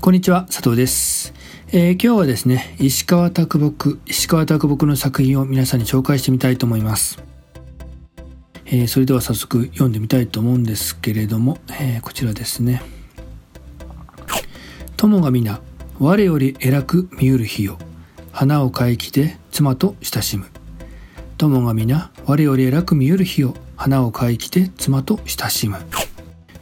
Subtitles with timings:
[0.00, 1.34] こんにちは、佐藤です。
[1.72, 7.20] えー、今日はですね、石川啄木、石川啄木の作品を皆さんに紹介してみたいと思います。
[8.66, 12.82] えー、それでは早速読んでみたいと思うんですけれども、えー、こちらですね。
[14.96, 15.60] 友が皆、
[15.98, 17.78] 我より偉く見うる日よ。
[18.30, 20.46] 花を買い着て妻と親しむ。
[21.36, 23.54] 友が皆、我より偉く見うる日よ。
[23.76, 25.76] 花を買い来て妻と親しむ。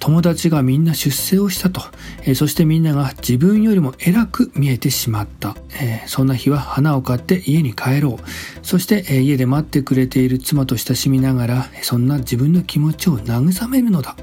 [0.04, 1.80] 友達がみんな出世をしたと、
[2.24, 8.66] えー、そしてみんなが自分よりも偉く見えてしまった、えー、そんな日は花を買って家に帰ろう。
[8.66, 14.14] そして、えー、家で待ってくれている妻と親しみながらそんな自分の気持ちを慰めるのだ。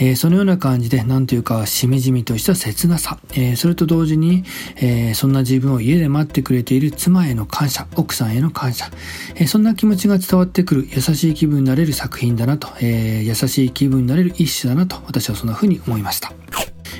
[0.00, 4.44] えー、そのような感じで、なんというか、しみじみとした切なさ、えー、それと同時に、
[4.76, 8.90] えー、そんな自分を家で待ってくれている妻への感謝、奥さんへの感謝、
[9.34, 16.32] えそんな気持ちが伝わってくる優しい気分になれる作品だなと、え優しい気分になれる一種だなと、私はそんな風に思いました。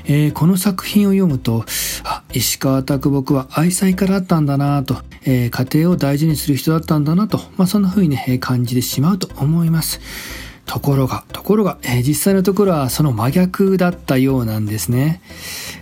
[0.05, 1.65] えー、この作品を読むと、
[2.03, 10.01] あ、石川啄木は愛妻からあったんだなと、えー、家庭を大事にする人だったんだなと、まあ、そんな風にね、感じてしまうと思います。
[10.69, 15.23] ところが、ところが、えー、実際のところはその真逆だったようなんですね。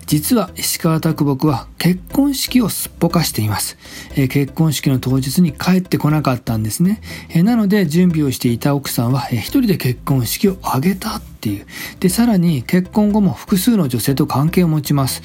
[0.07, 3.77] 実は石川啄木は結婚式をすっぽかしています。
[4.15, 7.01] えー、結婚式の当日に帰ってこなかったんですね。
[7.31, 11.67] えー、なので準備をしていた奥さんは、えー、一人で結婚式を挙げたっていう。
[11.99, 15.21] で、さらに結婚後も複数の女性と関係を持ちます。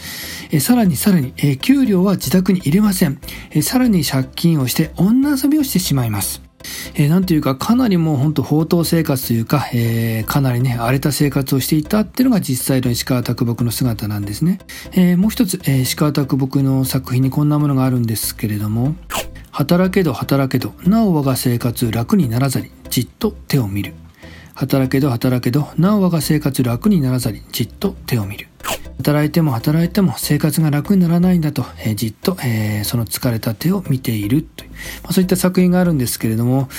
[0.51, 3.19] えさらにさらに、え給料は自宅に入れません。
[3.51, 6.50] えさらに借金をして女遊びをしてしまいます。
[6.95, 14.59] えー、なんというか、かなりもう本当、放蕩生活というか、えー、かなりね、荒れた生活をしていたっていうのが実際の石川啄木の姿なんですね。
[14.91, 18.95] えー、もう一つ、えー、石川啄木の作品にこんなものがあるんですけれども、
[19.51, 23.93] 働けど働けど、なお我が生活楽にならざり、じっと手を見る。
[24.53, 28.47] 働けど働けど、なお我が生活楽にならざり、じっと手を見る。
[29.01, 34.69] 働いても働いても生活が楽にならないんだと、えー、じっと、えー、その疲れた手を見ているという、
[35.01, 36.69] まあ、そういった作品があるんですけれども、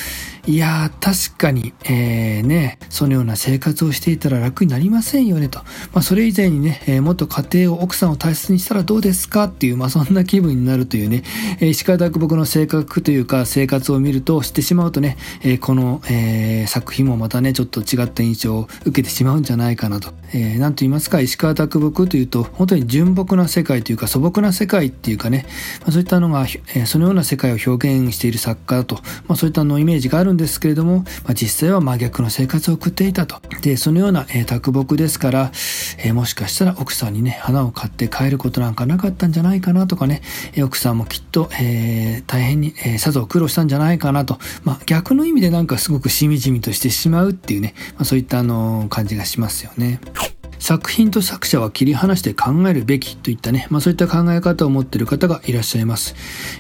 [0.45, 5.61] いやー、確かに、えー、ね、そのような生活をしていたら楽になりませんよねと。
[5.93, 11.23] まあ、それ以前にね、えー、もっと家庭を、奥さんを大切にしたらどうですかっていう、まあ、そんな気分になるというね、
[11.61, 20.13] えー、石川啄木の性格というか、生活を見ると、知ってしまうとね、えー、この、えー、作品もまたね、ちょっと違った印象を受けてしまうんじゃないかなと。
[20.35, 25.47] えー、なんと言いますか、石川啄木というと、本当に純朴な世界というか、素朴な世界っていうかね、
[25.83, 26.41] まあ、そういったのが、
[26.75, 28.97] えー、そのような世界を表現している作家だと、
[29.29, 33.41] まあ、そういったのイメージがあるんですけれども、まあ、実際は真逆の生活を送っていたと。
[33.61, 35.53] で、そのような、えー、卓木ですから、
[35.99, 40.23] えー、もしかしたら奥さんにね、花を買って帰ることなんかなかったんじゃないかなとかね、
[40.55, 50.01] えー、奥さんもきっと、えー、大変に、えー、さぞ苦労したんじゃないかなと、まあ、逆の意味でなんかすごくしみじみとしてしまうっていうね、まあ、そういったあの感じがしますよね。
[50.63, 56.15] 作品と作者は切り離して考えるべきといったね、まあそういった考え方を持っている方がいらっしゃいます。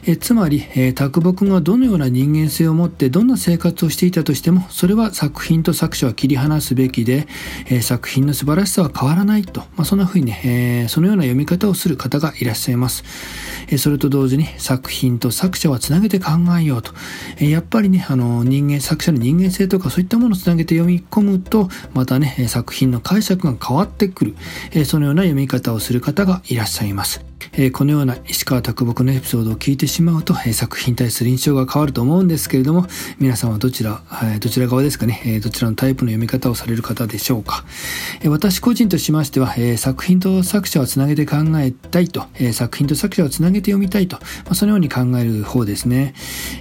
[0.04, 7.28] えつまり、えー、卓木がどのような人間性を持ってどんな生活をしていたとしても、それは作品と作者は切り離すべきで、
[7.66, 13.04] えー、作品の素晴らしさは変わらないと、まあそんな風にね、えー、そのような読み方をする方がいらっしゃいます。
[13.68, 16.30] えそれと同時に作品と作者はつなげて考
[16.60, 16.92] えようと。
[17.38, 24.34] えやっぱりね、あの人間、作者の人間性とかそういったものをつなげて読み込むと、またね、作品の解釈が変わっててくる、
[24.72, 27.31] えそのような読み方をする方がいらっしゃいます。
[27.54, 32.86] えこのような石川啄木のエピソードを聞いてしまうと、え作品に対する印象が変わると思うんですけれども、
[33.18, 37.64] 皆さんはどちら、えどちら側ですかね、えどちらのタイプの読み方をされる方でしょうか。
[38.22, 44.16] え私個人としましては、え作品と作者をつなげて考えたいと、え作品と作者をつなげて読みたいと、
[44.48, 46.14] まそのように考える方ですね。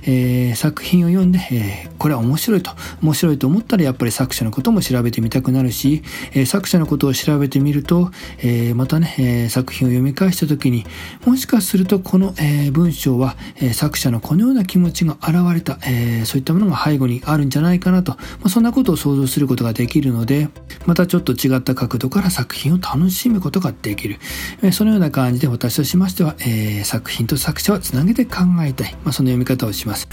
[0.04, 2.72] え作品を読んで、えこれは面白いと、
[3.02, 6.04] 面白いと思ったらやっぱり作者のことも調べてみたくなるし、
[6.34, 10.81] え作者のことを調べてみると、えまたね、え作品を読み返した時に、
[11.26, 20.50] もしかするとこの、えー、文章は、えー、作者のこのような気持ちが現れた、えー、そういったものが背後にあるんじゃないかなと、まあ、そんなことを想像することができるので、
[20.86, 24.20] またちょっと違った角度から作品を楽しむことができる。
[24.62, 28.94] えー、そのような感じで私としましては、えー、作品と作者はつなげて考えたい。
[29.04, 30.08] まあ、その読み方をします。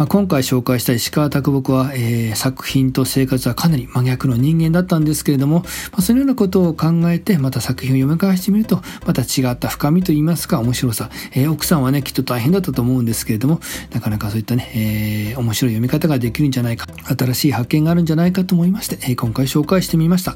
[0.00, 13.60] まあ、今回紹介した石川啄木は、えー、作品と生活はかなり真逆の人間だったんですけれども、まあ、そのようなことを考えて、また作品を読み返してみると、また違った深みとと言いますか面白さ、えー、奥さんはねきっと大変だったと思うんですけれども
[13.92, 16.86] なかなかそういったね、えー、面白い読み方ができるんじゃないか
[17.16, 20.34] 新しい発見があるんじゃないかと思いまして、えー、今回紹介してみました、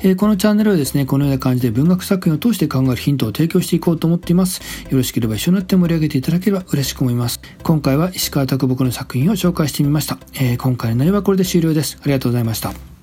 [0.00, 4.60] えー、このチャンネルはですねこのような感じで文学作品を通して考えるヒントを提供していこうと思っています。
[4.90, 7.40] よろしければ一緒になって盛り上げていただければ嬉しく思います。
[7.62, 11.98] 今回は石川啄木の作品を紹介してみました、えー、今回の内容はこれで終了です。
[12.00, 12.93] ありがとうございました。